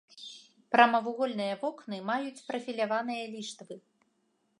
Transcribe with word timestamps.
Прамавугольныя 0.75 1.53
вокны 1.63 1.99
маюць 2.09 2.43
прафіляваныя 2.47 3.23
ліштвы. 3.35 3.75